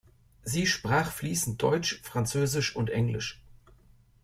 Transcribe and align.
Sie 0.41 0.65
sprach 0.65 1.11
fließend 1.11 1.61
Deutsch, 1.61 2.01
Französisch 2.01 2.75
und 2.75 2.89
Englisch. 2.89 3.39